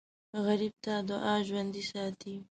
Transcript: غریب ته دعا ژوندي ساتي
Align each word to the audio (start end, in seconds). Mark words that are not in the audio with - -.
غریب 0.45 0.73
ته 0.83 0.93
دعا 1.09 1.35
ژوندي 1.47 1.83
ساتي 1.91 2.33